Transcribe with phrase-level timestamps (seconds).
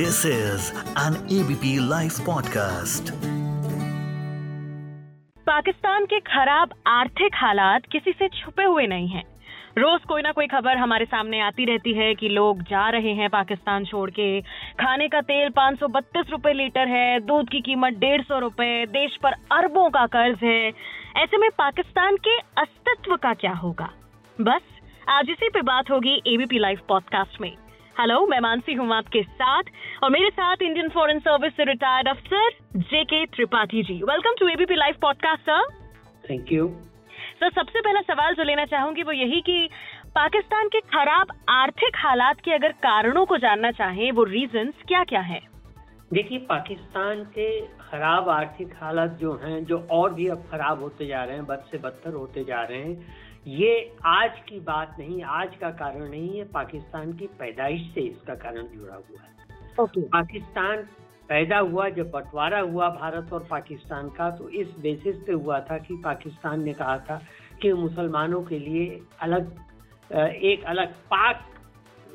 [0.00, 0.66] This is
[0.98, 3.10] an ABP live podcast
[5.46, 9.24] Pakistan के खराब आर्थिक हालात किसी से छुपे हुए नहीं हैं।
[9.78, 13.30] रोज कोई ना कोई खबर हमारे सामने आती रहती है कि लोग जा रहे हैं
[13.30, 14.40] पाकिस्तान छोड़ के।
[14.80, 18.86] खाने का तेल पाँच सौ बत्तीस रुपए लीटर है, दूध की कीमत डेढ़ सौ रुपए,
[18.86, 20.68] देश पर अरबों का कर्ज है।
[21.16, 23.92] ऐसे में पाकिस्तान के अस्तित्व का क्या होगा?
[24.40, 24.62] बस,
[25.08, 27.56] आज इसी पे बात होगी एबीपी लाइव पॉडकास्ट में।
[28.00, 29.62] हेलो मैं मानसी हूँ आपके साथ
[30.02, 33.94] और मेरे साथ इंडियन फॉरेन सर्विस से रिटायर्ड अफसर J K Tripathi ji.
[33.94, 35.66] Welcome to ABP live podcast sir
[36.30, 36.68] thank you
[37.40, 39.68] sir सबसे पहला सवाल जो लेना चाहूँगी वो यही कि
[40.14, 45.20] पाकिस्तान के खराब आर्थिक हालात के अगर कारणों को जानना चाहें वो रीजन क्या क्या
[45.20, 45.40] है?
[46.12, 51.24] देखिए पाकिस्तान के खराब आर्थिक हालात जो हैं जो और भी अब खराब होते जा
[51.24, 55.56] रहे हैं बद से बदतर होते जा रहे हैं ये आज की बात नहीं आज
[55.56, 59.30] का कारण नहीं है पाकिस्तान की पैदाइश से इसका कारण जुड़ा हुआ है।
[59.80, 60.76] ओके। पाकिस्तान
[61.28, 65.78] पैदा हुआ जब बंटवारा हुआ भारत और पाकिस्तान का तो इस बेसिस पे हुआ था
[65.78, 67.22] कि पाकिस्तान ने कहा था
[67.62, 69.60] कि मुसलमानों के लिए अलग
[70.28, 71.46] एक अलग पाक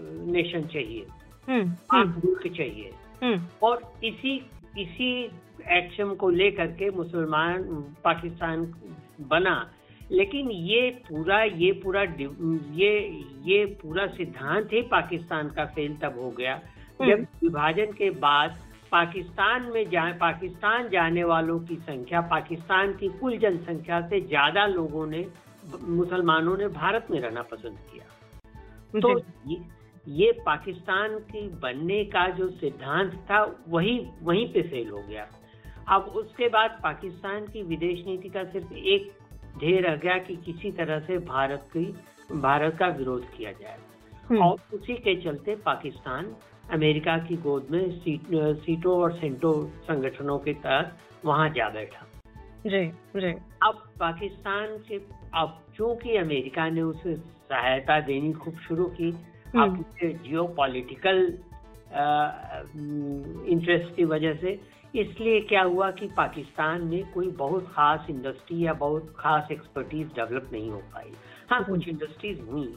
[0.02, 1.08] नेशन चाहिए।
[1.50, 2.92] हम्म पाक मुल्क चाहिए।
[3.24, 5.24] हम्म। और इसी इसी
[5.72, 7.64] एक्शन को लेकर के मुसलमान
[8.04, 8.76] पाकिस्तान
[9.22, 9.72] बना
[10.12, 12.92] लेकिन ये पूरा ये पूरा ये
[13.46, 16.56] ये पूरा सिद्धांत ही पाकिस्तान का फेल तब हो गया।
[17.00, 18.60] जब विभाजन के बाद
[18.92, 25.06] पाकिस्तान में जा पाकिस्तान जाने वालों की संख्या पाकिस्तान की कुल जनसंख्या से ज़्यादा लोगों
[25.08, 25.26] ने
[25.82, 29.58] मुसलमानों ने भारत में रहना पसंद किया। तो ये,
[30.08, 35.28] ये पाकिस्तान की बनने का जो सिद्धांत था वही वहीं पे फेल हो गया।
[35.90, 39.12] अब उसके बाद पाकिस्तान की विदेश नीति का सिर्फ़ एक
[39.60, 41.86] ध्येय रह गया कि किसी तरह से भारत की
[42.38, 43.78] भारत का विरोध किया जाए
[44.30, 46.36] हम्म। और उसी के चलते पाकिस्तान
[46.72, 48.22] अमेरिका की गोद में सीट,
[48.64, 49.54] सीटों और सेंटो
[49.84, 52.06] संगठनों के तहत वहाँ जा बैठा
[52.66, 52.86] जी
[53.16, 53.32] जी
[53.64, 54.98] अब पाकिस्तान के
[55.34, 59.10] अब चूँकि अमेरिका ने उसे सहायता देनी खूब शुरू की
[59.56, 61.22] हम्म। अपने जियो पॉलिटिकल
[63.50, 64.60] इंटरेस्ट की वजह से
[65.02, 70.50] इसलिए क्या हुआ कि पाकिस्तान में कोई बहुत खास इंडस्ट्री या बहुत खास एक्सपर्टीज डेवलप
[70.54, 71.12] नहीं हो पाई।
[71.52, 72.68] हाँ कुछ इंडस्ट्रीज़ हुई।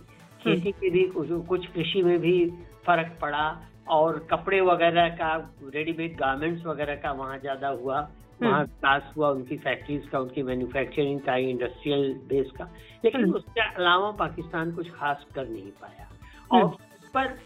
[0.42, 2.50] खेती के भी कुछ कुछ कृषि में भी
[2.86, 8.10] फ़र्क पड़ा और कपड़े वगैरह का रेडीमेड गारमेंट्स वगैरह का वहाँ ज़्यादा हुआ।
[8.42, 12.64] वहाँ विकास हुआ उनकी फैक्ट्रीज का उनकी मैन्युफैक्चरिंग का इंडस्ट्रियल बेस का।
[13.04, 16.08] लेकिन हम्म। उसके अलावा पाकिस्तान कुछ खास कर नहीं पाया।
[16.50, 17.38] और उस पर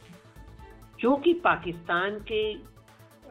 [0.99, 2.72] क्योंकि पाकिस्तान के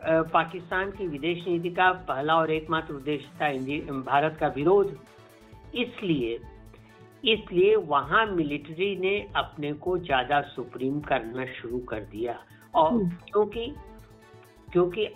[0.03, 3.49] पाकिस्तान की विदेश नीति का पहला और एकमात्र उद्देश्य था
[4.01, 4.97] भारत का विरोध।
[5.75, 6.39] इसलिए
[7.23, 12.37] इसलिए वहाँ मिलिट्री ने अपने को ज़्यादा सुप्रीम करना शुरू कर दिया।
[12.75, 13.73] और हम्म। क्योंकि
[14.71, 15.07] क्योंकि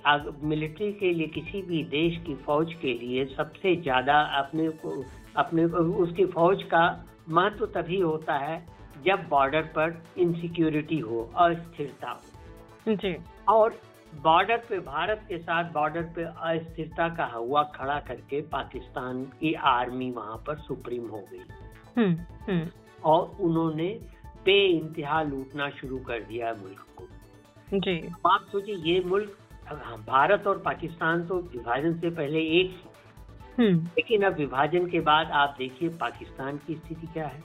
[0.43, 5.03] मिलिट्री के लिए किसी भी देश की फौज के लिए सबसे ज़्यादा अपने को
[5.35, 6.83] अपने को उसकी फौज का
[7.29, 8.57] महत्व तो तभी होता है
[9.05, 13.15] जब बॉर्डर पर इनसिक्योरिटी हो अस्थिरता हो। जी।
[13.47, 13.79] और
[14.21, 20.11] बॉर्डर पे भारत के साथ बॉर्डर पे अस्थिरता का हवा खड़ा करके पाकिस्तान की आर्मी
[20.11, 21.43] वहाँ पर सुप्रीम हो गई।
[21.97, 22.15] हम्म
[22.51, 22.69] हम्म।
[23.03, 23.99] और उन्होंने
[24.45, 27.07] बे इंतहा लूटना शुरू कर दिया मुल्क को।
[27.73, 29.37] जी। आप सोचिए ये मुल्क
[29.67, 32.81] हाँ, भारत और पाकिस्तान तो विभाजन से पहले एक
[33.59, 37.43] हम्म। लेकिन अब विभाजन के बाद आप देखिए पाकिस्तान की स्थिति क्या है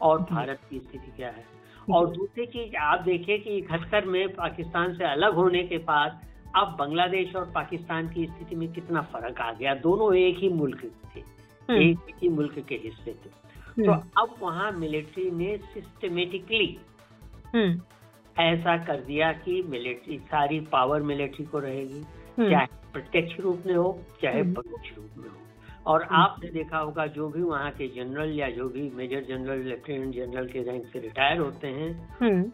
[0.00, 4.94] और भारत की स्थिति क्या है। और दूसरी चीज़ आप देखिए कि इकहत्तर में पाकिस्तान
[4.94, 6.20] से अलग होने के बाद
[6.56, 10.82] अब बांग्लादेश और पाकिस्तान की स्थिति में कितना फ़र्क आ गया दोनों एक ही मुल्क
[11.16, 11.20] थे
[11.68, 13.30] हम्म। एक ही मुल्क के हिस्से थे
[13.84, 16.78] तो हम्म अब वहाँ मिलिट्री ने सिस्टमेटिकली
[17.54, 17.80] हम्म
[18.42, 22.02] ऐसा कर दिया कि मिलिट्री सारी पावर मिलिट्री को रहेगी।
[22.50, 25.36] चाहे प्रत्यक्ष रूप में हो चाहे। परोक्ष रूप में हो
[25.86, 30.14] और आपने देखा होगा जो भी वहाँ के जनरल या जो भी मेजर जनरल लेफ्टिनेंट
[30.14, 32.50] जनरल के रैंक से रिटायर होते हैं हम्म।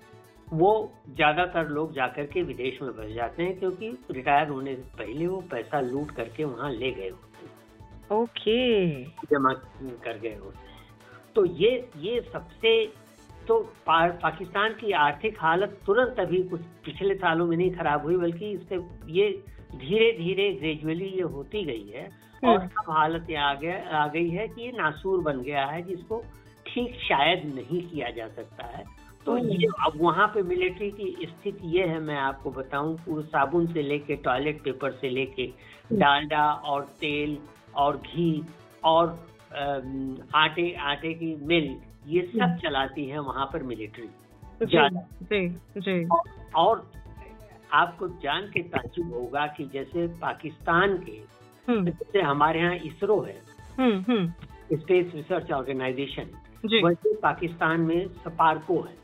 [0.49, 0.71] वो
[1.09, 5.41] ज़्यादातर लोग जाकर के विदेश में बस जाते हैं क्योंकि रिटायर होने से पहले वो
[5.51, 9.53] पैसा लूट करके वहाँ ले गए होते हैं। ओके। जमा
[10.05, 10.87] कर गए होते हैं।
[11.35, 12.73] तो ये ये सबसे
[13.49, 18.17] तो पा, पाकिस्तान की आर्थिक हालत तुरंत अभी कुछ पिछले सालों में नहीं खराब हुई
[18.17, 18.77] बल्कि इससे
[19.13, 19.31] ये
[19.75, 22.09] धीरे धीरे ग्रेजुअली ये होती गई है।
[22.45, 25.67] और हम्म। अब हालत ये आ गया आ गई है कि ये नासूर बन गया
[25.67, 26.25] है जिसको
[26.67, 28.85] ठीक शायद नहीं किया जा सकता है।
[29.27, 33.23] तो हम्म। ये अब वहाँ पे मिलिट्री की स्थिति ये है मैं आपको बताऊँ पूरे
[33.23, 35.47] साबुन से लेके टॉयलेट पेपर से लेके
[35.93, 37.39] डालडा और तेल
[37.75, 38.45] और घी
[38.85, 39.29] और
[40.35, 41.77] आटे आटे की मिल
[42.07, 44.09] ये सब चलाती है वहाँ पर मिलिट्री।
[44.63, 45.49] जी
[45.81, 46.09] जी
[46.57, 46.91] और
[47.73, 51.38] आपको जान के ताजुब होगा कि जैसे पाकिस्तान के हम्म
[51.71, 53.43] जैसे हमारे यहाँ इसरो है।
[53.79, 54.33] हम्म हम्म।
[54.77, 56.27] स्पेस रिसर्च ऑर्गेनाइजेशन
[56.85, 58.99] वैसे पाकिस्तान में सपार्को है।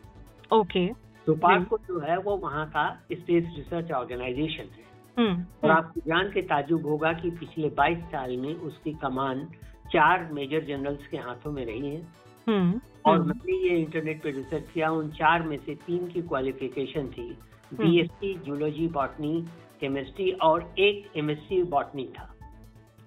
[0.52, 4.84] ओके। सपार्को जो है वो वहाँ का स्पेस रिसर्च ऑर्गेनाइजेशन है।
[5.18, 9.48] हम्म और आपको जान के ताजुब होगा कि पिछले 22 साल में उसकी कमान
[9.92, 12.02] चार मेजर जनरल्स के हाथों में रही है।
[12.48, 16.22] हम्म और हम्म, मैंने ये इंटरनेट पे रिसर्च किया उन चार में से तीन की
[16.22, 17.38] क्वालिफिकेशन थी।
[17.72, 19.44] हम्म। बीएससी जूलॉजी बॉटनी
[19.80, 22.33] केमिस्ट्री और एक एमएससी बॉटनी था।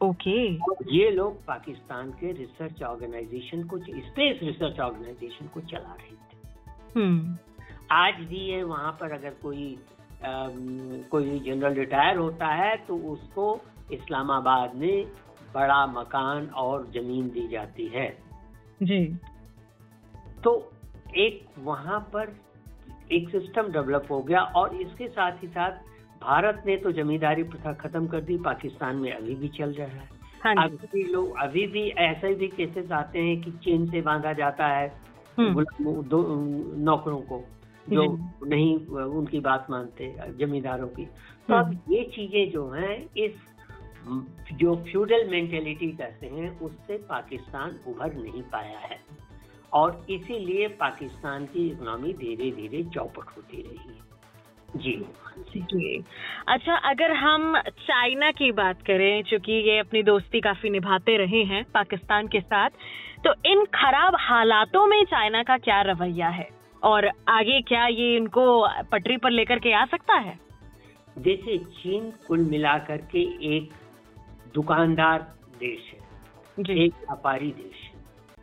[0.01, 6.11] ओके। और ये लोग पाकिस्तान के रिसर्च ऑर्गेनाइजेशन को स्पेस रिसर्च ऑर्गेनाइजेशन को चला रहे
[6.11, 6.37] थे।
[6.95, 7.37] हम्म।
[7.91, 9.79] आज भी है वहाँ पर अगर कोई
[10.23, 13.61] अम, कोई जनरल रिटायर होता है तो उसको
[13.93, 15.05] इस्लामाबाद में
[15.53, 18.17] बड़ा मकान और ज़मीन दी जाती है।
[18.83, 19.17] जी।
[20.43, 20.71] तो
[21.17, 22.35] एक वहाँ पर
[23.11, 25.71] एक सिस्टम डेवलप हो गया और इसके साथ ही साथ
[26.21, 30.09] भारत ने तो जमींदारी प्रथा खत्म कर दी पाकिस्तान में अभी भी चल रहा है।
[30.43, 34.33] हाँ अभी भी लोग अभी भी ऐसे भी केसेस आते हैं कि चेन से बांधा
[34.33, 34.87] जाता है
[35.37, 35.63] हम्म।
[36.03, 36.21] दो
[36.77, 37.43] नौकरों को
[37.89, 38.05] जो
[38.45, 41.05] नहीं उनकी बात मानते जमींदारों की।
[41.47, 43.35] तो अब ये चीज़ें जो हैं इस
[44.53, 48.99] जो फ्यूडल मेंटेलिटी कहते हैं उससे पाकिस्तान उभर नहीं पाया है।
[49.73, 54.05] और इसीलिए पाकिस्तान की इकोनॉमी धीरे धीरे चौपट होती रही है।
[54.75, 55.05] जी।
[55.57, 56.03] जी
[56.47, 61.63] अच्छा अगर हम चाइना की बात करें चूँकि ये अपनी दोस्ती काफ़ी निभाते रहे हैं
[61.73, 62.69] पाकिस्तान के साथ
[63.27, 66.49] तो इन खराब हालातों में चाइना का क्या रवैया है?
[66.83, 70.39] और आगे क्या ये इनको पटरी पर लेकर के आ सकता है?
[71.17, 73.21] जैसे चीन कुल मिलाकर के
[73.57, 73.69] एक
[74.53, 75.19] दुकानदार
[75.59, 75.99] देश है।
[76.59, 77.93] जी। एक व्यापारी देश है।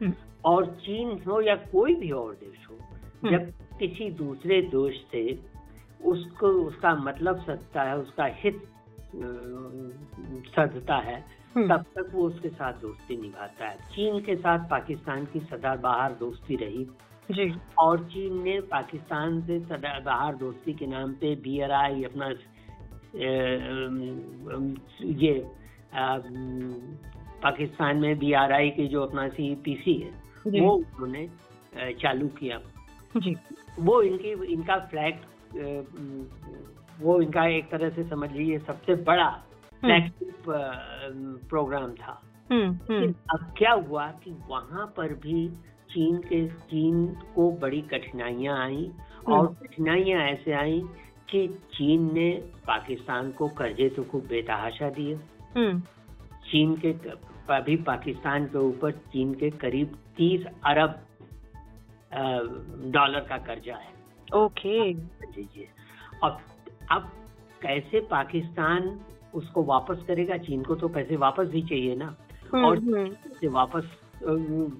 [0.02, 0.12] हम्म,
[0.44, 2.78] और चीन हो या कोई भी और देश हो
[3.22, 5.53] हम्म। जब किसी दूसरे देश से
[6.04, 8.62] उसको उसका मतलब सदता है उसका हित
[10.56, 11.24] सदता है
[11.54, 16.12] हम्म, तब तक वो उसके साथ दोस्ती निभाता है। चीन के साथ पाकिस्तान की सदाबहार
[16.12, 16.84] दोस्ती रही।
[17.30, 22.32] जी। और चीन ने पाकिस्तान से सदा सदाबहार दोस्ती के नाम पे BRI अपना
[23.14, 25.46] अ, अम, ये
[27.42, 30.10] पाकिस्तान में बी आर आई की जो अपना सी पी सी है
[30.60, 31.30] वो उन्होंने
[31.92, 32.60] चालू किया।
[33.16, 33.36] जी।
[33.80, 35.14] वो इनकी इनका फ्लैग
[37.00, 39.30] वो इनका एक तरह से समझ लीजिए सबसे बड़ा
[39.80, 40.44] फ्लैगशिप
[41.48, 45.48] प्रोग्राम था। हम्म लेकिन हम्म अब क्या हुआ कि वहाँ पर भी
[45.90, 48.90] चीन के चीन को बड़ी कठिनाइयाँ आई
[49.28, 50.82] और कठिनाइयाँ ऐसे आई
[51.30, 52.30] कि चीन ने
[52.66, 55.14] पाकिस्तान को कर्जे तो खूब बेतहाशा दिए।
[55.56, 55.80] हम्म।
[56.50, 56.92] चीन के
[57.54, 61.00] अभी पाकिस्तान के ऊपर चीन के करीब तीस अरब
[62.92, 63.92] डॉलर का कर्जा है।
[64.32, 65.68] ओके। लीजिए
[66.24, 66.38] अब
[66.90, 67.02] अब
[67.62, 69.00] कैसे पाकिस्तान
[69.34, 70.36] उसको वापस करेगा?
[70.36, 72.16] चीन को तो पैसे वापस भी चाहिए ना।
[72.54, 73.96] हम्म, और हम्म, पैसे वापस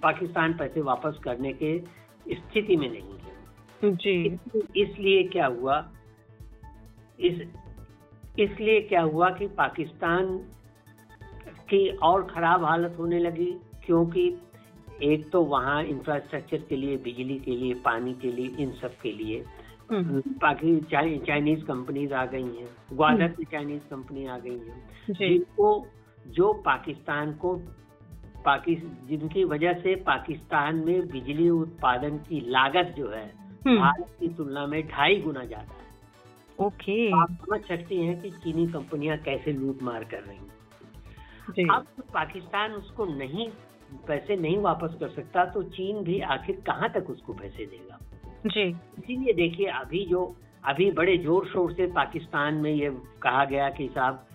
[0.03, 1.79] पाकिस्तान पैसे वापस करने के
[2.29, 3.35] स्थिति में नहीं है।
[3.97, 4.39] जी।
[4.83, 5.93] इसलिए क्या हुआ?
[7.21, 7.49] इस
[8.39, 10.39] इसलिए क्या हुआ कि पाकिस्तान
[11.49, 13.57] की और खराब हालत होने लगी
[13.87, 14.37] क्योंकि
[15.03, 19.13] एक तो वहाँ इंफ्रास्ट्रक्चर के लिए बिजली के लिए पानी के लिए इन सब के
[19.13, 19.45] लिए।
[19.91, 20.81] हम्म, बाकी
[21.19, 25.87] चाइनीज़ कंपनीज़ आ गई हैं। ग्वादर की चाइनीज़ कंपनी आ गई हैं। जिनको
[26.27, 27.57] जो पाकिस्तान को
[28.45, 28.75] पाकि
[29.05, 33.35] जिनकी वजह से पाकिस्तान में बिजली उत्पादन की लागत जो है
[33.67, 35.85] हम्म, भारत की तुलना में ढाई गुना ज़्यादा है।
[36.67, 40.55] ओके। तो आप समझ सकते हैं कि चीनी कंपनियाँ कैसे लूट मार कर रही हैं।
[41.71, 43.49] अब तो पाकिस्तान उसको नहीं
[44.09, 47.99] पैसे नहीं वापस कर सकता तो चीन भी आखिर कहाँ तक उसको पैसे देगा?
[48.47, 52.91] जी। इसीलिए देखिए अभी जो अभी बड़े ज़ोर शोर से पाकिस्तान में ये
[53.23, 54.27] कहा गया कि साहब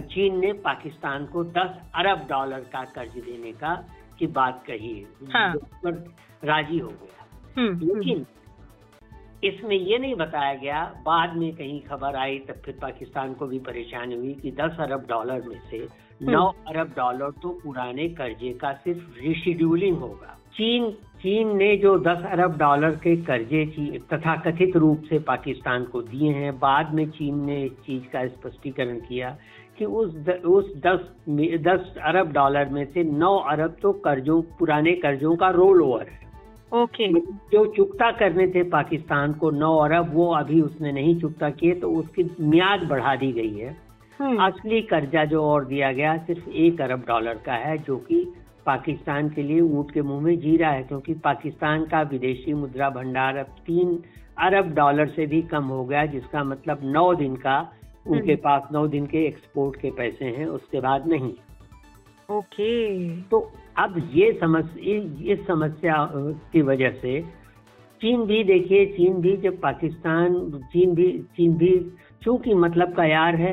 [0.00, 3.84] चीन ने पाकिस्तान को 10 अरब डॉलर का कर्ज देने का
[4.18, 5.54] की बात कही। है। हाँ।
[6.44, 7.26] राज़ी हो गया।
[7.58, 8.26] हम्म, हम्म, लेकिन
[9.44, 13.58] इसमें ये नहीं बताया गया बाद में कहीं खबर आई तब फिर पाकिस्तान को भी
[13.58, 15.88] परेशानी हुई कि 10 अरब डॉलर में से
[16.22, 22.22] 9 अरब डॉलर तो पुराने कर्जे का सिर्फ़ रिशेड्यूलिंग होगा। चीन चीन ने जो 10
[22.30, 23.66] अरब डॉलर के कर्जे
[23.98, 28.26] तथा कथित रूप से पाकिस्तान को दिए हैं बाद में चीन ने इस चीज़ का
[28.26, 29.36] स्पष्टीकरण किया
[29.78, 34.42] कि उस द, उस 10 में- 10 अरब डॉलर में से 9 अरब तो कर्जों
[34.42, 36.29] पुराने कर्जों का रोल ओवर है।
[36.72, 37.08] ओके।
[37.52, 41.90] जो चुकता करने थे पाकिस्तान को नौ अरब वो अभी उसने नहीं चुकता किए तो
[41.90, 43.76] उसकी म्याद बढ़ा दी गई है।
[44.20, 48.24] हम्म, असली कर्जा जो और दिया गया सिर्फ़ एक अरब डॉलर का है जो कि
[48.66, 52.90] पाकिस्तान के लिए ऊँट के मुँह में जी रहा है क्योंकि पाकिस्तान का विदेशी मुद्रा
[52.90, 53.98] भंडार अब तीन
[54.38, 57.60] अरब डॉलर से भी कम हो गया जिसका मतलब नौ दिन का
[58.06, 61.32] उनके हम्म। पास नौ दिन के एक्सपोर्ट के पैसे हैं उसके बाद नहीं।
[62.30, 63.38] ओके। तो
[63.78, 65.96] अब ये समस्या इस समस्या
[66.52, 67.20] की वजह से
[68.00, 70.34] चीन भी देखिए चीन भी जब पाकिस्तान
[70.72, 71.72] चीन भी चीन भी
[72.24, 73.52] चूँकि मतलब का यार है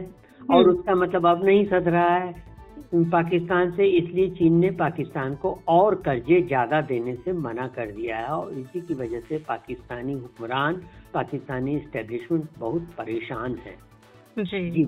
[0.51, 2.45] और हम्म। उसका मतलब अब नहीं सध रहा है
[2.93, 8.17] पाकिस्तान से इसलिए चीन ने पाकिस्तान को और कर्जे ज़्यादा देने से मना कर दिया
[8.17, 10.81] है और इसी की वजह से पाकिस्तानी हुक्मरान
[11.13, 13.75] पाकिस्तानी इस्टेब्लिशमेंट बहुत परेशान है।
[14.37, 14.83] जी। जी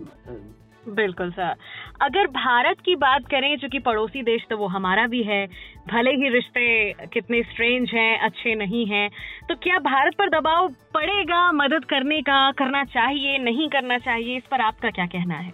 [0.88, 1.56] बिल्कुल सर।
[2.02, 5.46] अगर भारत की बात करें जो कि पड़ोसी देश तो वो हमारा भी है।
[5.90, 9.10] भले ही रिश्ते कितने स्ट्रेंज हैं अच्छे नहीं हैं
[9.50, 14.38] तो क्या भारत पर दबाव पड़ेगा मदद करने का करना चाहिए नहीं करना चाहिए?
[14.38, 15.54] इस पर आपका क्या कहना है?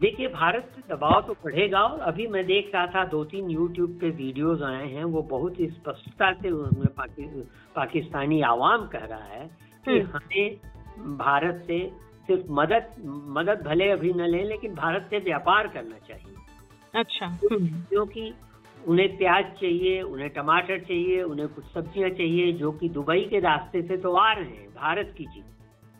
[0.00, 3.98] देखिए भारत से दबाव तो बढ़ेगा और अभी मैं देख रहा था दो तीन यूट्यूब
[4.00, 7.22] पे वीडियोस आए हैं वो बहुत ही स्पष्टता से उनमें पाकि,
[7.76, 9.48] पाकिस्तानी आवाम कह रहा है
[9.84, 12.86] कि हम्म। हमें भारत से सिर्फ़ मदद
[13.28, 16.34] मदद भले अभी न लें लेकिन भारत से व्यापार करना चाहिए।
[16.94, 17.38] अच्छा।
[17.90, 18.34] क्योंकि
[18.88, 23.82] उन्हें प्याज चाहिए उन्हें टमाटर चाहिए उन्हें कुछ सब्ज़ियाँ चाहिए जो कि दुबई के रास्ते
[23.82, 25.44] से तो आ रहे हैं भारत की चीज़।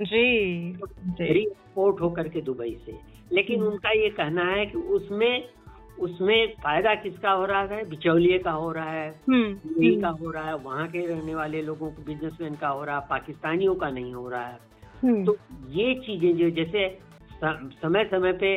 [0.05, 0.73] जी।
[1.21, 2.99] री एक्सपोर्ट होकर के दुबई से।
[3.33, 5.49] लेकिन हम्म। उनका ये कहना है कि उसमें
[6.01, 7.89] उसमें फ़ायदा किसका हो रहा है?
[7.89, 9.55] बिचौलिए का हो रहा है हम्म,
[10.01, 12.99] का हम्म, हो रहा है वहाँ के रहने वाले लोगों को बिजनेसमैन का हो रहा
[12.99, 14.59] है पाकिस्तानियों का नहीं हो रहा है।
[15.05, 15.37] तो
[15.71, 16.89] ये चीज़ें जो जैसे
[17.45, 18.49] समय समय पे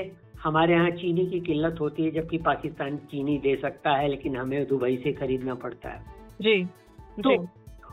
[0.44, 4.68] हमारे यहाँ चीनी की किल्लत होती है जबकि पाकिस्तान चीनी दे सकता है लेकिन हमें
[4.68, 6.04] दुबई से खरीदना पड़ता है।
[6.42, 6.64] जी
[7.24, 7.36] तो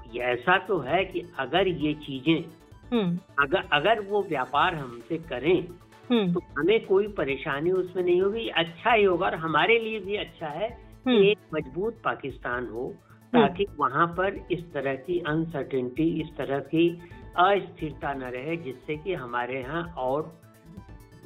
[0.09, 2.45] जी। ऐसा तो है कि अगर ये चीज़ें
[2.93, 5.69] हम्म, अगर अगर वो व्यापार हमसे करें
[6.11, 10.17] हम्म, तो हमें कोई परेशानी उसमें नहीं होगी। अच्छा ही होगा और हमारे लिए भी
[10.17, 12.95] अच्छा है कि हम्म, एक मज़बूत पाकिस्तान हो
[13.33, 16.89] ताकि वहाँ पर इस तरह की अनसर्टेनिटी इस तरह की
[17.37, 20.41] अस्थिरता न रहे जिससे कि हमारे यहाँ और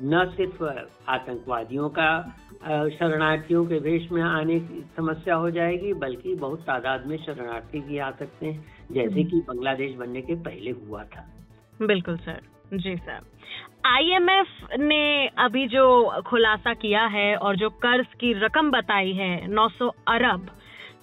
[0.02, 0.64] न सिर्फ़
[1.08, 2.22] आतंकवादियों का
[2.88, 7.98] शरणार्थियों के वेश में आने की समस्या हो जाएगी बल्कि बहुत तादाद में शरणार्थी भी
[7.98, 11.28] आ सकते हैं जैसे हम्म। कि बांग्लादेश बनने के पहले हुआ था।
[11.82, 12.40] बिल्कुल सर।
[12.74, 13.20] जी सर।
[13.86, 14.46] आईएमएफ
[14.78, 20.46] ने अभी जो खुलासा किया है और जो कर्ज की रकम बताई है 900 अरब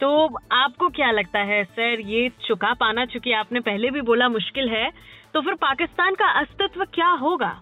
[0.02, 4.70] तो आपको क्या लगता है सर ये चुका पाना चूँकि आपने पहले भी बोला मुश्किल
[4.70, 4.92] है
[5.34, 7.62] तो फिर पाकिस्तान का अस्तित्व क्या होगा?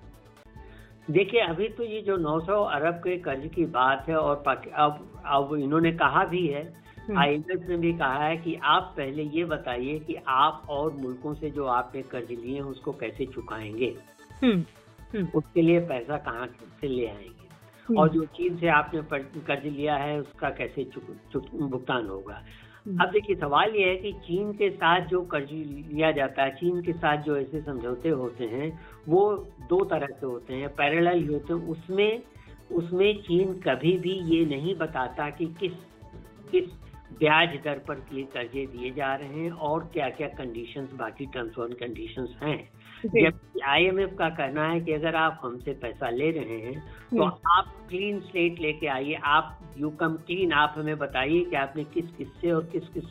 [1.11, 4.43] देखिए अभी तो ये जो 900 अरब के कर्ज की बात है और
[4.75, 9.23] अब अब इन्होंने कहा भी है हम्म, आईएमएफ ने भी कहा है कि आप पहले
[9.23, 13.95] ये बताइए कि आप और मुल्कों से जो आपने कर्ज लिए हैं उसको कैसे चुकाएँगे?
[14.43, 14.65] हम्म,
[15.13, 16.47] हम्म, उसके लिए पैसा कहाँ
[16.81, 17.36] से ले आएँगे?
[17.95, 19.01] और जो चीन से आपने
[19.41, 22.43] कर्ज लिया है उसका कैसे चुक, चुक, भुगतान होगा?
[22.87, 26.55] हम्म, अब देखिए सवाल ये है कि चीन के साथ जो कर्ज लिया जाता है
[26.55, 31.27] चीन के साथ जो ऐसे समझौते होते हैं वो दो तरह के होते हैं पैरेलल
[31.29, 32.21] होते हैं। उसमें
[32.71, 35.73] उसमें चीन कभी भी ये नहीं बताता कि किस
[36.51, 36.63] किस
[37.19, 41.57] ब्याज दर पर ये कर्जे दिए जा रहे हैं और क्या क्या कंडीशंस बाकी टर्म्स
[41.57, 42.69] और कंडीशंस हैं।
[43.05, 46.79] जबकि आईएमएफ का कहना है कि अगर आप हमसे पैसा ले रहे हैं
[47.11, 51.55] तो हम्म, आप क्लीन स्लेट लेके आइए। आप यू कम क्लीन आप हमें बताइए कि
[51.55, 53.03] आपने किस किस से और किस किस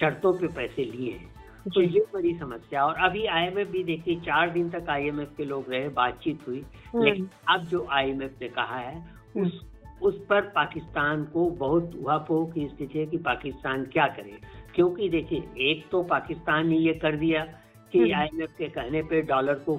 [0.00, 1.34] शर्तों पे पैसे लिए हैं।
[1.74, 5.64] तो ये बड़ी समस्या। और अभी आईएमएफ भी देखिए चार दिन तक आईएमएफ के लोग
[5.70, 6.64] रहे बातचीत हुई।
[6.94, 9.04] हम्म, लेकिन अब जो आईएमएफ ने कहा है
[9.36, 14.38] उस उस पर पाकिस्तान को बहुत उहापोह की स्थिति है कि पाकिस्तान क्या करे।
[14.74, 17.46] क्योंकि देखिए एक तो पाकिस्तान ने ये कर दिया
[17.94, 19.76] कि हम्म। आईएमएफ के कहने पे डॉलर को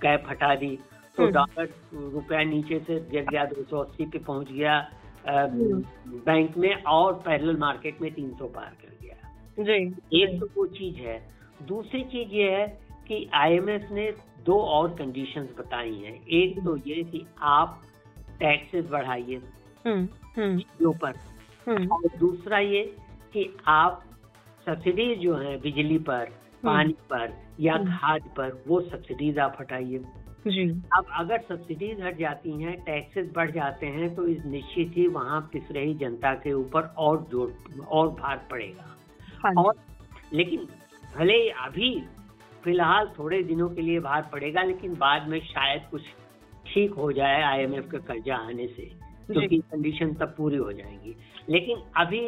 [0.00, 0.78] कैप हटा दी
[1.16, 4.76] तो हम्म। डॉलर रुपया नीचे से गिर गया दो सौ अस्सी पे पहुँच गया
[5.28, 5.82] हम्म।
[6.26, 9.16] बैंक में और पैरेलल मार्केट में तीन सौ पार कर गया।
[9.58, 11.18] जी। एक तो वो चीज़ है।
[11.62, 12.66] दूसरी चीज़ ये है
[13.08, 14.12] कि आईएमएफ ने
[14.44, 17.82] दो और कंडीशंस बताई हैं। एक तो ये कि आप
[18.40, 19.40] टैक्सेस बढ़ाइए।
[19.86, 21.12] चीज़ों पर।
[21.92, 22.82] और दूसरा ये
[23.32, 24.02] कि आप
[24.66, 26.28] सब्सिडीज जो है बिजली पर
[26.64, 29.98] पानी पर या हम्म। खाद पर वो सब्सिडीज आप हटाइए।
[30.46, 35.06] जी। अब अगर सब्सिडीज हट जाती हैं टैक्सेस बढ़ जाते हैं तो इस निश्चित ही
[35.10, 37.54] वहाँ पिस रही जनता के ऊपर और ज़ोर
[37.88, 38.96] और भार पड़ेगा।
[39.44, 39.74] हाँ और
[40.32, 40.66] लेकिन
[41.16, 41.90] भले अभी
[42.64, 46.02] फ़िलहाल थोड़े दिनों के लिए भार पड़ेगा लेकिन बाद में शायद कुछ
[46.66, 48.90] ठीक हो जाए आईएमएफ का कर्जा आने से
[49.26, 51.14] क्योंकि कंडीशन तब पूरी हो जाएँगी।
[51.50, 52.20] लेकिन अभी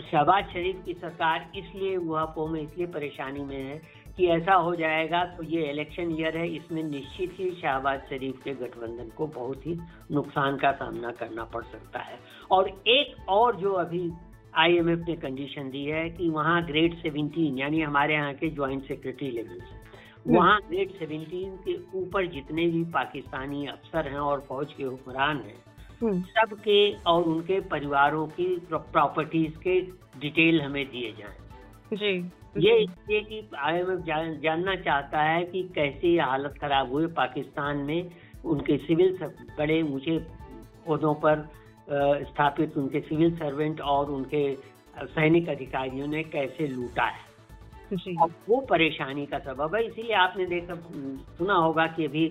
[0.00, 3.80] शहबाज शरीफ की सरकार इसलिए वहाँ में इसलिए परेशानी में है
[4.16, 8.54] कि ऐसा हो जाएगा तो ये इलेक्शन ईयर है, इसमें निश्चित ही शहबाज शरीफ के
[8.54, 9.76] गठबंधन को बहुत ही
[10.12, 12.18] नुकसान का सामना करना पड़ सकता है
[12.50, 14.10] और एक और जो अभी
[14.54, 19.30] आईएमएफ ने कंडीशन दी है कि वहाँ ग्रेड सेवेंटीन यानी हमारे यहाँ के ज्वाइंट सेक्रेटरी
[19.30, 19.84] लेवल से।
[20.26, 25.75] वहाँ ग्रेड सेवेंटीन के ऊपर जितने भी पाकिस्तानी अफसर हैं और फौज के हुक्मरान हैं।
[26.02, 29.80] सबके और उनके परिवारों की प्रॉपर्टीज़ के
[30.20, 31.36] डिटेल हमें दिए जाएँ।
[31.92, 37.06] जी ये इसलिए कि आईएमएफ जान, जानना चाहता है कि कैसे ये हालत खराब हुई
[37.16, 38.10] पाकिस्तान में।
[38.44, 39.18] उनके सिविल
[39.58, 40.18] बड़े ऊँचे
[40.88, 41.48] पदों पर
[42.24, 44.42] स्थापित उनके सिविल सर्वेंट और उनके
[44.96, 47.24] सैनिक अधिकारियों ने कैसे लूटा है।
[48.22, 50.74] अब वो परेशानी का सबब है। इसीलिए आपने देखा
[51.38, 52.26] सुना होगा कि अभी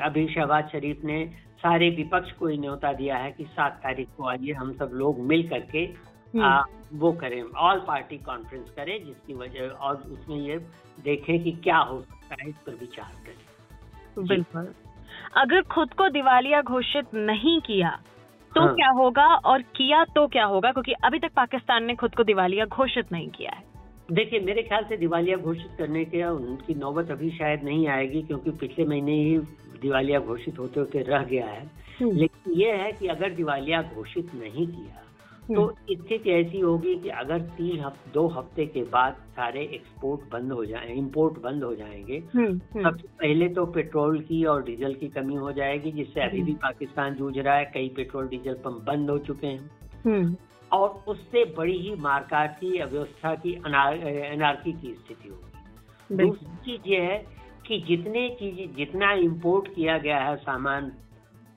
[0.00, 4.52] अभी शहबाज शरीफ ने सारे विपक्ष को न्योता दिया है कि सात तारीख को आइए
[4.52, 6.62] हम सब लोग मिल करके हम्म। आ,
[6.94, 10.58] वो करें। ऑल पार्टी कॉन्फ्रेंस करें जिसकी वजह और उसमें ये
[11.04, 14.68] देखें कि क्या हो सकता है इस पर विचार करें। बिल्कुल।
[15.36, 17.98] अगर खुद को दिवालिया घोषित नहीं किया
[18.54, 19.26] तो हाँ। क्या होगा?
[19.26, 20.72] और किया तो क्या होगा?
[20.72, 23.62] क्योंकि अभी तक पाकिस्तान ने खुद को दिवालिया घोषित नहीं किया है।
[24.12, 28.50] देखिए मेरे ख्याल से दिवालिया घोषित करने के उनकी नौबत अभी शायद नहीं आएगी क्योंकि
[28.50, 29.38] पिछले महीने ही
[29.80, 31.66] दिवालिया घोषित होते होते रह गया है
[32.00, 35.04] हम्म। लेकिन ये है कि अगर दिवालिया घोषित नहीं किया
[35.48, 40.28] तो हम्म। स्थिति ऐसी होगी कि अगर तीन हफ़्ते दो हफ़्ते के बाद सारे एक्सपोर्ट
[40.32, 44.94] बंद हो जाए इम्पोर्ट बंद हो जाएँगे हम्म। सबसे पहले तो पेट्रोल की और डीजल
[44.94, 48.82] की कमी हो जाएगी जिससे अभी भी पाकिस्तान जूझ रहा है कई पेट्रोल डीजल पंप
[48.86, 50.36] बंद हो चुके हैं
[50.72, 57.00] और उससे बड़ी ही मारकाट की अव्यवस्था की अनारकी की स्थिति होगी दूसरी चीज़ ये
[57.02, 57.18] है
[57.68, 60.90] कि जितने चीज़ जितना इम्पोर्ट किया गया है सामान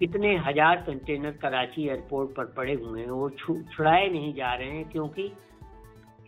[0.01, 4.89] कितने हज़ार कंटेनर कराची एयरपोर्ट पर पड़े हुए हैं वो छुड़ाए नहीं जा रहे हैं
[4.89, 5.31] क्योंकि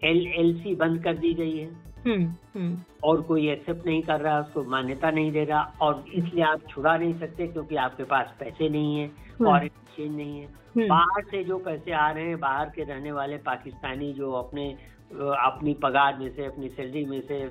[0.03, 1.67] एल एल सी बंद कर दी गई है
[2.05, 2.25] हम्म,
[2.55, 6.67] हम्म। और कोई एक्सेप्ट नहीं कर रहा उसको मान्यता नहीं दे रहा और इसलिए आप
[6.69, 9.07] छुड़ा नहीं सकते क्योंकि आपके पास पैसे नहीं है
[9.39, 13.37] हम्म। एक्सचेंज नहीं है बाहर से जो पैसे आ रहे हैं बाहर के रहने वाले
[13.43, 14.71] पाकिस्तानी जो अपने
[15.11, 17.43] अपनी पगार में से अपनी सैलरी में से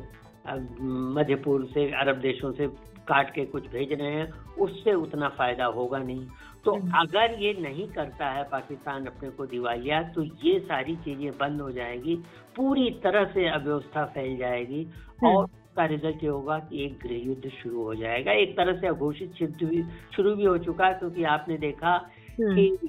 [0.44, 2.66] मध्यपुर से अरब देशों से
[3.08, 6.26] काट के कुछ भेज रहे हैं उससे उतना फ़ायदा होगा नहीं
[6.64, 11.30] तो हम्म। अगर ये नहीं करता है पाकिस्तान अपने को दिवालिया तो ये सारी चीज़ें
[11.38, 12.14] बंद हो जाएगी
[12.56, 17.26] पूरी तरह से अव्यवस्था फैल जाएगी हम्म। और उसका रिज़ल्ट ये होगा कि एक गृह
[17.26, 19.82] युद्ध शुरू हो जाएगा एक तरह से अघोषित युद्ध भी
[20.16, 21.94] शुरू भी हो चुका है क्योंकि आपने देखा
[22.30, 22.88] हम्म। कि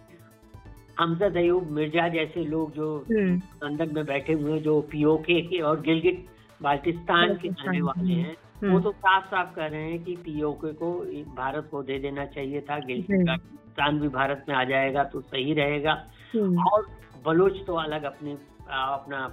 [0.99, 6.25] हमजद अयूब मिर्ज़ा जैसे लोग जो लंदन में बैठे हुए जो पीओके के और गिलगिट
[6.63, 10.73] बाल्टिस्तान के रहने वाले हैं वो हम्म। तो साफ़ साफ़ कह रहे हैं कि पीओके
[10.73, 10.91] को
[11.35, 15.93] भारत को दे देना चाहिए था गिलगिस्तान भी भारत में आ जाएगा तो सही रहेगा।
[16.33, 16.87] हम्म। और
[17.25, 18.37] बलोच तो अलग अपने
[18.69, 19.23] अपना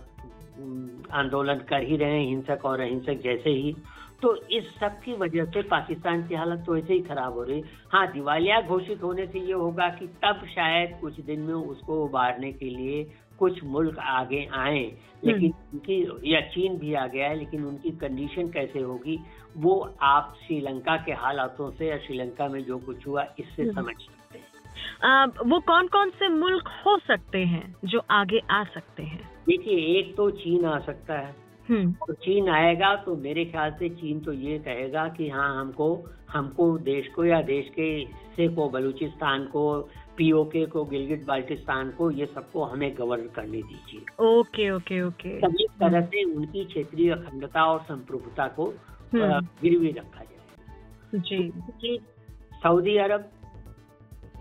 [1.13, 3.77] आंदोलन कर ही रहे हैं हिंसक और अहिंसक जैसे ही।
[4.23, 7.63] तो इस सब की वजह से पाकिस्तान की हालत तो ऐसे ही खराब हो रही
[7.93, 12.53] हाँ दिवालिया घोषित होने से ये होगा कि तब शायद कुछ दिन में उसको उबारने
[12.53, 13.03] के लिए
[13.41, 14.81] कुछ मुल्क आगे आए
[15.25, 19.19] लेकिन हम्म। उनकी या चीन भी आ गया है लेकिन उनकी कंडीशन कैसे होगी
[19.57, 19.75] वो
[20.05, 24.39] आप श्रीलंका के हालातों से या श्रीलंका में जो कुछ हुआ इससे हम्म। समझ सकते
[24.39, 29.99] हैं वो कौन कौन से मुल्क हो सकते हैं जो आगे आ सकते हैं देखिए
[29.99, 31.35] एक तो चीन आ सकता है
[31.69, 35.89] हम्म। और चीन आएगा तो मेरे ख्याल से चीन तो ये कहेगा कि हाँ हमको
[36.31, 39.65] हमको देश को या देश के हिस्से को बलूचिस्तान को
[40.21, 45.41] पीओके को गिलगिट बाल्टिस्तान को ये सबको हमें गवर्न करने दीजिए। Okay okay okay.
[45.41, 48.75] तभी तरह से उनकी क्षेत्रीय अखंडता और संप्रभुता को
[49.13, 52.01] हम्म। गिरवी रखा जाए। जी।
[52.63, 53.31] सऊदी अरब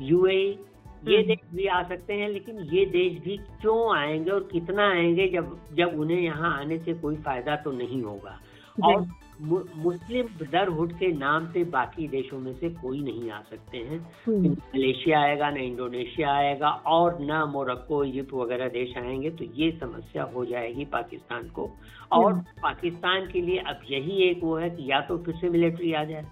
[0.02, 0.60] यूएई
[1.08, 4.90] ये हम्म। देश भी आ सकते हैं लेकिन ये देश भी क्यों आएँगे और कितना
[4.90, 8.40] आएँगे जब जब उन्हें यहाँ आने से कोई फ़ायदा तो नहीं होगा?
[8.84, 9.08] और
[9.42, 14.50] मुस्लिम ब्रदरहुड के नाम से बाकी देशों में से कोई नहीं आ सकते हैं हम्म।
[14.50, 20.24] मलेशिया आएगा ना इंडोनेशिया आएगा और न मोरक्को इजिप्ट वगैरह देश आएँगे तो ये समस्या
[20.36, 21.70] हो जाएगी पाकिस्तान को
[22.12, 25.50] और हम्म। पाकिस्तान के लिए अब यही एक वो है कि या तो फिर से
[25.50, 26.26] मिलिट्री आ जाए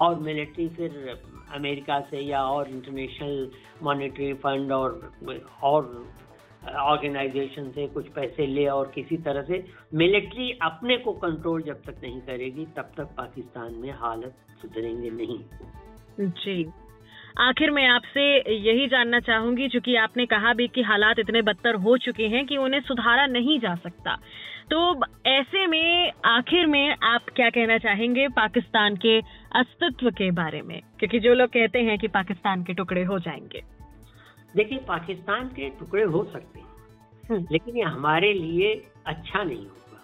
[0.00, 1.16] और मिलिट्री फिर
[1.54, 3.50] अमेरिका से या और इंटरनेशनल
[3.82, 5.00] मॉनेटरी फंड और
[5.62, 5.84] और
[6.74, 12.00] ऑर्गेनाइजेशन से कुछ पैसे ले और किसी तरह से मिलिट्री अपने को कंट्रोल जब तक
[12.02, 15.38] नहीं करेगी, तब तक पाकिस्तान में हालत सुधरेंगे नहीं।
[16.20, 16.70] जी।
[17.38, 21.96] आखिर मैं आपसे यही जानना चाहूँगी क्योंकि आपने कहा भी कि हालात इतने बदतर हो
[21.96, 24.16] चुके हैं कि उन्हें सुधारा नहीं जा सकता।
[24.70, 29.20] तो ऐसे में आखिर में आप क्या कहना चाहेंगे पाकिस्तान के
[29.54, 30.80] अस्तित्व के बारे में?
[30.98, 33.75] क्योंकि जो लोग कहते हैं कि पाकिस्तान के टुकड़े हो जाएँगे।
[34.54, 36.66] देखिए पाकिस्तान के टुकड़े हो सकते हैं
[37.30, 38.74] हम्म। लेकिन ये हमारे लिए
[39.06, 40.00] अच्छा नहीं होगा।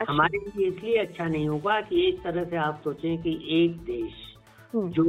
[0.00, 3.76] अच्छा। हमारे लिए इसलिए अच्छा नहीं होगा कि एक तरह से आप सोचें कि एक
[3.76, 4.12] देश
[4.74, 5.04] हम्म, जो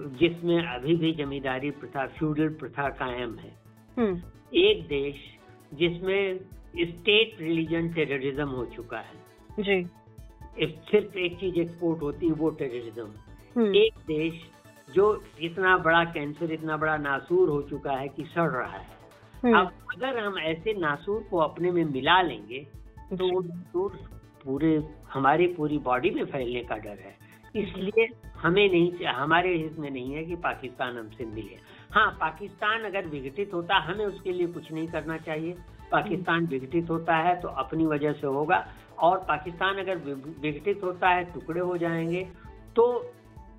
[0.00, 3.54] जिसमें अभी भी जमींदारी प्रथा फ्यूडल प्रथा कायम है
[3.98, 4.22] हम्म,
[4.54, 5.14] एक देश
[5.74, 6.38] जिसमें
[6.76, 9.14] स्टेट रिलीजन टेररिज्म हो चुका है।
[9.60, 9.84] जी।
[10.66, 14.34] सिर्फ़ एक चीज़ एक्सपोर्ट होती है वो टेररिज्म। एक देश
[14.94, 15.04] जो
[15.40, 18.86] इतना बड़ा कैंसर इतना बड़ा नासूर हो चुका है कि सड़ रहा है।
[19.34, 22.66] हम्म, अब अगर हम ऐसे नासूर को अपने में मिला लेंगे
[23.10, 23.98] तो वो नासूर
[24.44, 24.76] पूरे
[25.12, 27.16] हमारी पूरी बॉडी में फैलने का डर है।
[27.56, 31.56] इसलिए हमें नहीं हमारे हित में नहीं है कि पाकिस्तान हमसे मिले।
[31.90, 35.56] हाँ पाकिस्तान अगर विघटित होता हमें उसके लिए कुछ नहीं करना चाहिए।
[35.92, 38.64] पाकिस्तान विघटित होता है तो अपनी वजह से होगा।
[38.98, 39.96] और पाकिस्तान अगर
[40.40, 42.26] विघटित होता है टुकड़े हो जाएँगे
[42.76, 42.84] तो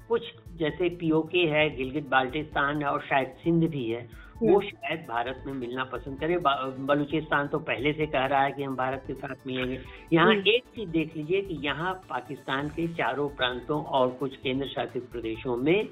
[0.09, 4.07] कुछ जैसे पीओके है गिलगित बाल्टिस्तान है और शायद सिंध भी है
[4.43, 8.63] वो शायद भारत में मिलना पसंद करे बलूचिस्तान तो पहले से कह रहा है कि
[8.63, 9.79] हम भारत के साथ मिलेंगे
[10.13, 14.67] यहाँ हम्म। एक चीज़ देख लीजिए कि यहाँ पाकिस्तान के चारों प्रांतों और कुछ केंद्र
[14.67, 15.87] शासित प्रदेशों में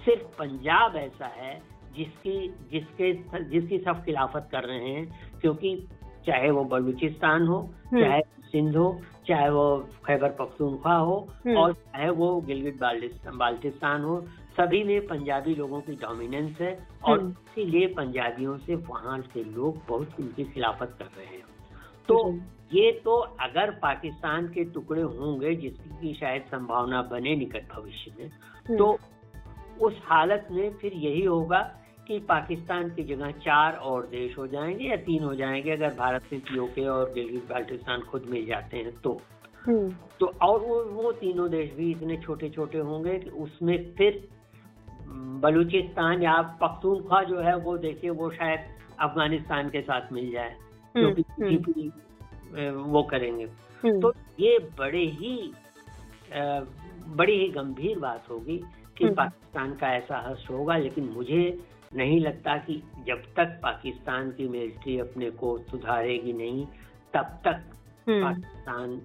[0.00, 1.54] सिर्फ़ पंजाब ऐसा है
[1.96, 2.38] जिसकी
[2.72, 3.12] जिसके
[3.50, 5.76] जिसकी सब खिलाफत कर रहे हैं क्योंकि
[6.26, 8.20] चाहे वो बलूचिस्तान हो हम्म। चाहे
[8.54, 8.88] सिंध हो
[9.26, 9.66] चाहे वो
[10.06, 12.78] खैबर पख्तूनख्वा हो हम्म। और चाहे वो गिलगित
[13.34, 14.20] बाल्टिस्तान हो
[14.56, 16.72] सभी में पंजाबी लोगों की डोमिनेंस है
[17.04, 21.42] और हम्म। इसीलिए पंजाबियों से वहाँ के लोग बहुत उनकी खिलाफत कर रहे हैं
[22.08, 22.18] तो
[22.72, 28.76] ये तो अगर पाकिस्तान के टुकड़े होंगे जिसकी शायद संभावना बने निकट भविष्य में हम्म,
[28.76, 28.98] तो
[29.80, 31.60] उस हालत में फिर यही होगा
[32.08, 36.22] कि पाकिस्तान की जगह चार और देश हो जाएँगे या तीन हो जाएँगे अगर भारत
[36.30, 39.20] से पीओके और गिलगित बाल्टिस्तान खुद मिल जाते हैं तो।
[39.66, 44.28] हम्म, तो और वो वो तीनों देश भी इतने छोटे छोटे होंगे कि उसमें फिर
[45.44, 48.60] बलूचिस्तान या पख्तूनख्वा जो है वो देखिए वो शायद
[49.00, 50.56] अफ़गानिस्तान के साथ मिल जाए
[50.96, 51.92] हम्म, क्योंकि
[52.54, 53.46] हम्म, वो करेंगे।
[54.00, 55.52] तो ये बड़े ही
[57.16, 58.58] बड़ी ही गंभीर बात होगी
[58.98, 61.58] कि। पाकिस्तान का ऐसा हस्त होगा लेकिन मुझे
[61.96, 66.66] नहीं लगता कि जब तक पाकिस्तान की मिलिट्री अपने को सुधारेगी नहीं
[67.14, 67.62] तब तक
[68.08, 69.00] हम्म, पाकिस्तान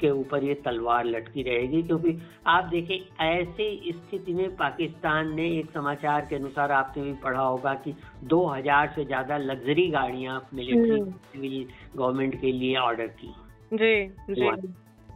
[0.00, 5.70] के ऊपर ये तलवार लटकी रहेगी। क्योंकि आप देखिए ऐसे स्थिति में पाकिस्तान ने एक
[5.70, 11.12] समाचार के अनुसार आपने भी पढ़ा होगा कि 2000 से ज़्यादा लग्जरी गाड़ियाँ मिलिट्री हम्म।
[11.12, 13.34] सिविल गवर्नमेंट के लिए ऑर्डर की।
[13.74, 14.46] जी जी।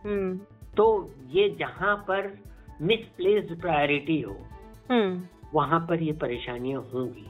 [0.05, 0.39] हम्म,
[0.77, 2.39] तो ये जहाँ पर
[2.83, 4.37] मिसप्लेस्ड प्रायोरिटी हो
[5.55, 7.27] वहाँ पर ये परेशानियाँ होंगी।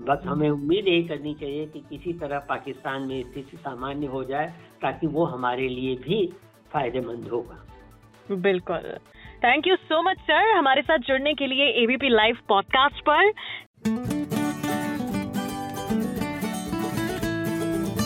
[0.00, 4.46] बस हमें उम्मीद यही करनी चाहिए कि किसी तरह पाकिस्तान में स्थिति सामान्य हो जाए
[4.82, 6.32] ताकि वो हमारे लिए भी
[6.72, 7.66] फ़ायदेमंद होगा।
[8.30, 8.98] बिल्कुल।
[9.44, 13.32] Thank you so much sir हमारे साथ जुड़ने के लिए एबीपी लाइव पॉडकास्ट पर।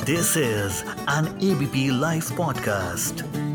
[0.04, 3.53] This is an ABP live podcast.